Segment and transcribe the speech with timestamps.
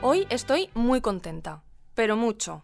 [0.00, 1.62] Hoy estoy muy contenta,
[1.94, 2.62] pero mucho.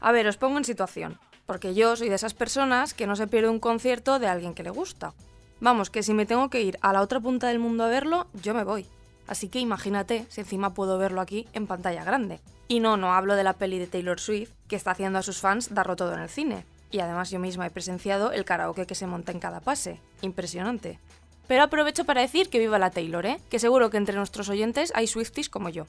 [0.00, 3.26] A ver, os pongo en situación, porque yo soy de esas personas que no se
[3.26, 5.12] pierde un concierto de alguien que le gusta.
[5.60, 8.28] Vamos, que si me tengo que ir a la otra punta del mundo a verlo,
[8.42, 8.86] yo me voy.
[9.26, 12.40] Así que imagínate si encima puedo verlo aquí en pantalla grande.
[12.68, 15.40] Y no, no hablo de la peli de Taylor Swift, que está haciendo a sus
[15.40, 16.64] fans darlo todo en el cine.
[16.90, 20.00] Y además yo misma he presenciado el karaoke que se monta en cada pase.
[20.22, 20.98] Impresionante.
[21.48, 23.40] Pero aprovecho para decir que viva la Taylor, ¿eh?
[23.50, 25.86] Que seguro que entre nuestros oyentes hay Swifties como yo.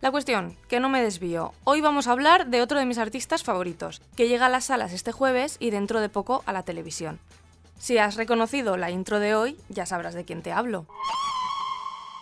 [0.00, 1.52] La cuestión, que no me desvío.
[1.64, 4.92] Hoy vamos a hablar de otro de mis artistas favoritos, que llega a las salas
[4.92, 7.18] este jueves y dentro de poco a la televisión.
[7.78, 10.86] Si has reconocido la intro de hoy, ya sabrás de quién te hablo.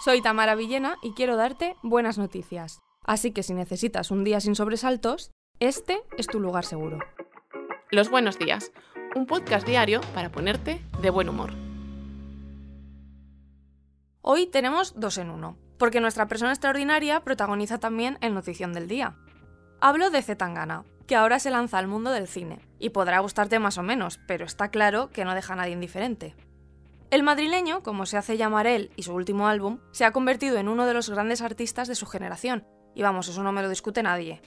[0.05, 2.81] Soy Tamara Villena y quiero darte buenas noticias.
[3.05, 5.31] Así que si necesitas un día sin sobresaltos,
[5.61, 6.99] este es tu lugar seguro.
[7.93, 8.73] Los buenos días,
[9.15, 11.53] un podcast diario para ponerte de buen humor.
[14.23, 19.15] Hoy tenemos dos en uno porque nuestra persona extraordinaria protagoniza también el Notición del Día.
[19.81, 23.79] Hablo de Zetangana, que ahora se lanza al mundo del cine, y podrá gustarte más
[23.79, 26.35] o menos, pero está claro que no deja a nadie indiferente.
[27.13, 30.67] El madrileño, como se hace llamar él y su último álbum, se ha convertido en
[30.67, 34.03] uno de los grandes artistas de su generación, y vamos, eso no me lo discute
[34.03, 34.41] nadie.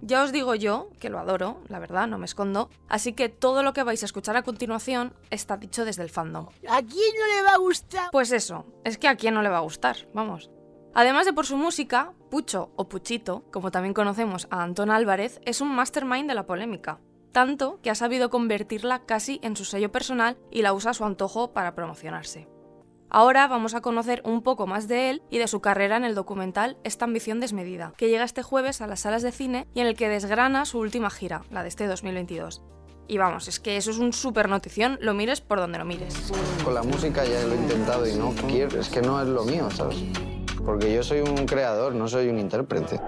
[0.00, 3.62] Ya os digo yo, que lo adoro, la verdad, no me escondo, así que todo
[3.62, 6.46] lo que vais a escuchar a continuación está dicho desde el fandom.
[6.66, 8.08] ¿A quién no le va a gustar?
[8.10, 10.50] Pues eso, es que a quién no le va a gustar, vamos.
[10.94, 15.60] Además de por su música, Pucho o Puchito, como también conocemos a Antón Álvarez, es
[15.60, 17.00] un mastermind de la polémica,
[17.38, 21.04] tanto que ha sabido convertirla casi en su sello personal y la usa a su
[21.04, 22.48] antojo para promocionarse.
[23.10, 26.16] Ahora vamos a conocer un poco más de él y de su carrera en el
[26.16, 29.86] documental Esta ambición desmedida, que llega este jueves a las salas de cine y en
[29.86, 32.60] el que desgrana su última gira, la de este 2022.
[33.06, 36.32] Y vamos, es que eso es un super notición, lo mires por donde lo mires.
[36.64, 39.44] Con la música ya lo he intentado y no quiero, es que no es lo
[39.44, 40.02] mío, ¿sabes?
[40.68, 43.00] porque yo soy un creador, no soy un intérprete.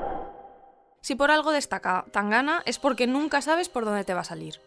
[1.10, 4.60] Si por algo destaca Tangana es porque nunca sabes por dónde te va a salir.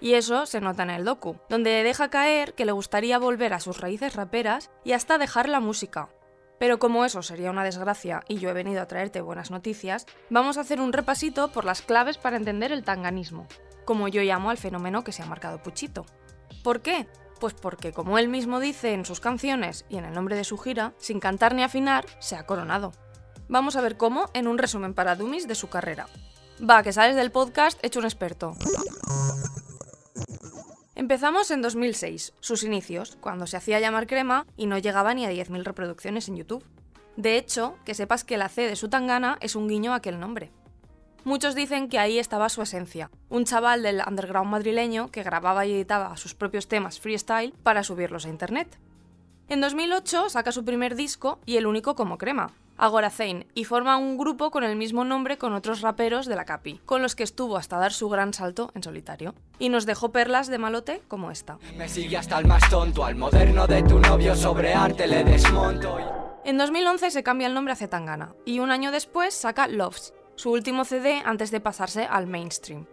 [0.00, 3.58] Y eso se nota en el docu, donde deja caer que le gustaría volver a
[3.58, 6.08] sus raíces raperas y hasta dejar la música.
[6.60, 10.56] Pero como eso sería una desgracia y yo he venido a traerte buenas noticias, vamos
[10.56, 13.48] a hacer un repasito por las claves para entender el tanganismo,
[13.84, 16.06] como yo llamo al fenómeno que se ha marcado Puchito.
[16.62, 17.08] ¿Por qué?
[17.40, 20.58] Pues porque, como él mismo dice en sus canciones y en el nombre de su
[20.58, 22.92] gira, sin cantar ni afinar, se ha coronado.
[23.48, 26.06] Vamos a ver cómo en un resumen para Dummies de su carrera.
[26.60, 28.54] Va, que sales del podcast hecho un experto.
[30.94, 35.30] Empezamos en 2006, sus inicios, cuando se hacía llamar Crema y no llegaba ni a
[35.30, 36.64] 10.000 reproducciones en YouTube.
[37.16, 40.20] De hecho, que sepas que la C de su tangana es un guiño a aquel
[40.20, 40.50] nombre.
[41.24, 45.72] Muchos dicen que ahí estaba su esencia, un chaval del underground madrileño que grababa y
[45.72, 48.78] editaba sus propios temas freestyle para subirlos a internet.
[49.48, 53.96] En 2008 saca su primer disco y el único como crema, Agora Zane, y forma
[53.96, 57.24] un grupo con el mismo nombre con otros raperos de la Capi, con los que
[57.24, 59.34] estuvo hasta dar su gran salto en solitario.
[59.58, 61.58] Y nos dejó perlas de malote como esta.
[61.76, 65.98] Me sigue hasta el más tonto, al moderno de tu novio sobre arte le desmonto.
[66.44, 70.52] En 2011 se cambia el nombre a Zetangana, y un año después saca Loves, su
[70.52, 72.86] último CD antes de pasarse al mainstream.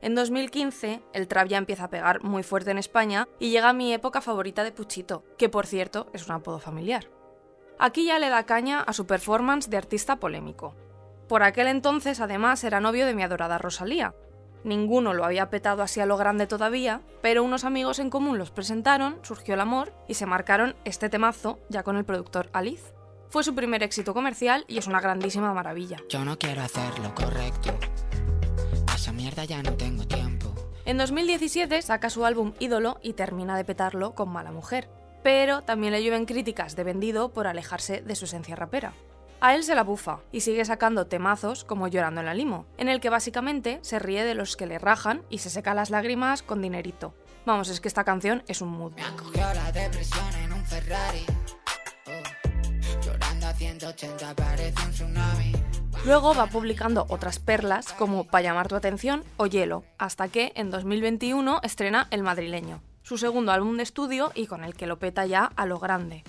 [0.00, 3.92] En 2015, el trap ya empieza a pegar muy fuerte en España y llega mi
[3.92, 7.08] época favorita de Puchito, que por cierto es un apodo familiar.
[7.78, 10.74] Aquí ya le da caña a su performance de artista polémico.
[11.28, 14.14] Por aquel entonces, además, era novio de mi adorada Rosalía.
[14.64, 18.50] Ninguno lo había petado así a lo grande todavía, pero unos amigos en común los
[18.50, 22.94] presentaron, surgió el amor y se marcaron este temazo ya con el productor Alice.
[23.28, 25.98] Fue su primer éxito comercial y es una grandísima maravilla.
[26.08, 27.74] Yo no quiero hacer lo correcto.
[28.94, 30.52] esa mierda ya no tengo tiempo.
[30.84, 34.88] En 2017 saca su álbum Ídolo y termina de petarlo con Mala Mujer.
[35.26, 38.92] Pero también le llueven críticas de vendido por alejarse de su esencia rapera.
[39.40, 42.88] A él se la bufa y sigue sacando temazos como Llorando en la Limo, en
[42.88, 46.44] el que básicamente se ríe de los que le rajan y se seca las lágrimas
[46.44, 47.12] con dinerito.
[47.44, 48.92] Vamos, es que esta canción es un mood.
[48.92, 51.26] Me la depresión en un Ferrari.
[56.04, 60.70] Luego va publicando otras perlas como Pa' llamar tu atención o Hielo, hasta que en
[60.70, 65.24] 2021 estrena El madrileño, su segundo álbum de estudio y con el que lo peta
[65.26, 66.24] ya a lo grande.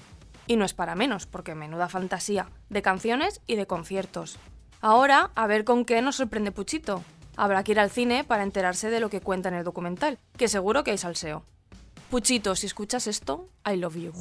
[0.46, 4.38] Y no es para menos, porque menuda fantasía, de canciones y de conciertos.
[4.80, 7.04] Ahora, a ver con qué nos sorprende Puchito.
[7.36, 10.48] Habrá que ir al cine para enterarse de lo que cuenta en el documental, que
[10.48, 11.44] seguro que hay salseo.
[12.12, 14.14] Puchito, si escuchas esto, I love you.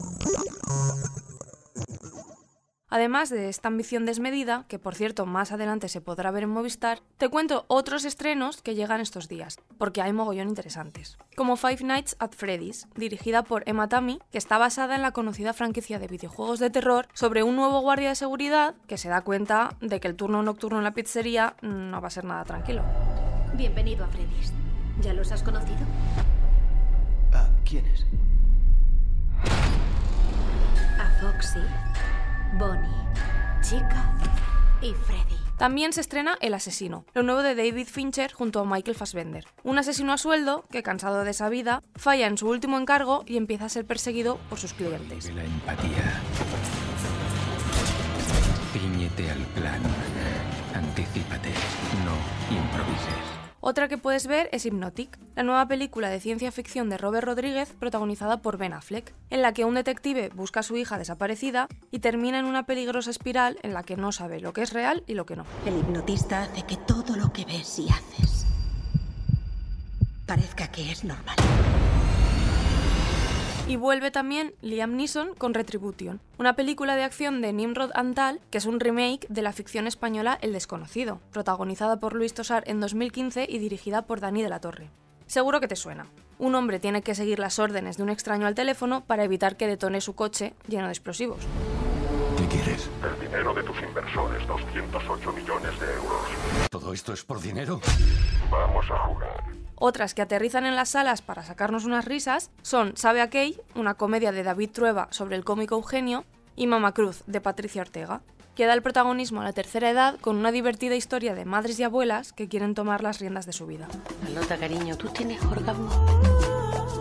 [2.88, 7.00] Además de esta ambición desmedida, que por cierto más adelante se podrá ver en Movistar,
[7.18, 11.18] te cuento otros estrenos que llegan estos días, porque hay mogollón interesantes.
[11.34, 15.52] Como Five Nights at Freddy's, dirigida por Emma Tammy, que está basada en la conocida
[15.52, 19.76] franquicia de videojuegos de terror sobre un nuevo guardia de seguridad que se da cuenta
[19.80, 22.84] de que el turno nocturno en la pizzería no va a ser nada tranquilo.
[23.54, 24.52] Bienvenido a Freddy's.
[25.00, 25.80] ¿Ya los has conocido?
[27.32, 28.06] ¿A quiénes?
[31.00, 31.60] A Foxy,
[32.54, 32.88] Bonnie,
[33.60, 34.12] Chica
[34.80, 35.36] y Freddy.
[35.58, 39.46] También se estrena El asesino, lo nuevo de David Fincher junto a Michael Fassbender.
[39.64, 43.36] Un asesino a sueldo que, cansado de esa vida, falla en su último encargo y
[43.36, 45.32] empieza a ser perseguido por sus clientes.
[45.34, 46.20] La empatía.
[48.72, 49.80] Ciñete al plan.
[50.74, 51.50] Anticípate.
[52.04, 53.45] No improvises.
[53.68, 57.74] Otra que puedes ver es Hypnotic, la nueva película de ciencia ficción de Robert Rodríguez
[57.80, 61.98] protagonizada por Ben Affleck, en la que un detective busca a su hija desaparecida y
[61.98, 65.14] termina en una peligrosa espiral en la que no sabe lo que es real y
[65.14, 65.44] lo que no.
[65.64, 68.46] El hipnotista hace que todo lo que ves y haces
[70.26, 71.34] parezca que es normal.
[73.68, 78.58] Y vuelve también Liam Neeson con Retribution, una película de acción de Nimrod Antal, que
[78.58, 83.44] es un remake de la ficción española El desconocido, protagonizada por Luis Tosar en 2015
[83.48, 84.90] y dirigida por Dani de la Torre.
[85.26, 86.06] Seguro que te suena.
[86.38, 89.66] Un hombre tiene que seguir las órdenes de un extraño al teléfono para evitar que
[89.66, 91.40] detone su coche lleno de explosivos.
[92.66, 96.68] El dinero de tus inversores, 208 millones de euros.
[96.68, 97.80] ¿Todo esto es por dinero?
[98.50, 99.44] Vamos a jugar.
[99.76, 103.94] Otras que aterrizan en las salas para sacarnos unas risas son Sabe a Kay, una
[103.94, 106.24] comedia de David Trueba sobre el cómico Eugenio,
[106.56, 108.22] y Mama Cruz, de Patricia Ortega,
[108.56, 111.84] que da el protagonismo a la tercera edad con una divertida historia de madres y
[111.84, 113.86] abuelas que quieren tomar las riendas de su vida.
[114.26, 115.88] Anota, cariño, ¿tú tienes orgasmo?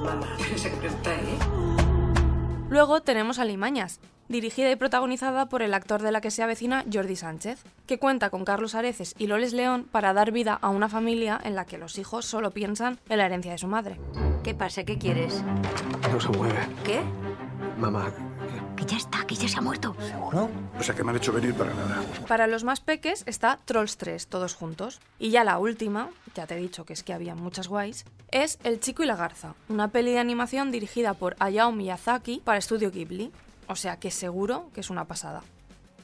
[0.04, 1.40] Mamá, se pregunta, ¿eh?
[2.70, 6.84] Luego tenemos a Limañas, dirigida y protagonizada por el actor de la que se avecina
[6.92, 10.90] Jordi Sánchez, que cuenta con Carlos Areces y Loles León para dar vida a una
[10.90, 14.00] familia en la que los hijos solo piensan en la herencia de su madre.
[14.44, 14.84] ¿Qué pasa?
[14.84, 15.44] ¿Qué quieres?
[16.12, 16.68] No se mueve.
[16.84, 17.02] ¿Qué?
[17.78, 18.12] Mamá,
[18.78, 19.96] Que ya está, que ya se ha muerto.
[20.00, 20.50] ¿seguro?
[20.80, 22.02] O sea que me han hecho venir para nada.
[22.28, 25.02] Para los más peques está Trolls 3, todos juntos.
[25.20, 28.60] Y ya la última, ya te he dicho que es que había muchas guays, es
[28.64, 32.92] El chico y la garza, una peli de animación dirigida por Hayao Miyazaki para Estudio
[32.92, 33.32] Ghibli.
[33.68, 35.44] O sea que seguro que es una pasada.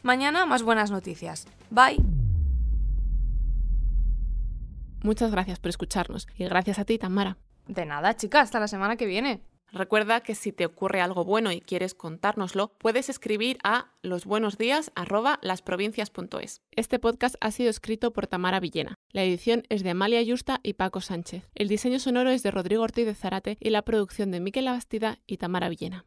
[0.04, 1.48] Mañana más buenas noticias.
[1.70, 1.98] Bye.
[5.04, 7.38] Muchas gracias por escucharnos y gracias a ti, Tamara.
[7.68, 9.42] De nada, chica, hasta la semana que viene.
[9.74, 16.62] Recuerda que si te ocurre algo bueno y quieres contárnoslo, puedes escribir a losbuenosdías@lasprovincias.es.
[16.72, 18.96] Este podcast ha sido escrito por Tamara Villena.
[19.12, 21.50] La edición es de Amalia Yusta y Paco Sánchez.
[21.56, 25.20] El diseño sonoro es de Rodrigo Ortiz de Zarate y la producción de Miquel Abastida
[25.26, 26.04] y Tamara Villena.